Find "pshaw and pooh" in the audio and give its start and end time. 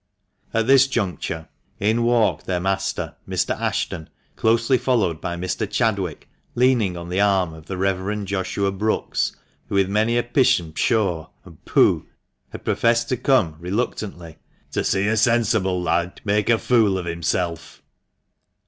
10.75-12.07